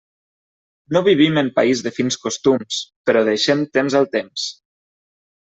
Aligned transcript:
No 0.95 1.01
vivim 1.07 1.37
en 1.41 1.51
país 1.59 1.83
de 1.87 1.93
fins 1.99 2.17
costums, 2.25 2.81
però 3.11 3.23
deixem 3.31 3.63
temps 3.79 3.99
al 4.01 4.11
temps. 4.19 4.51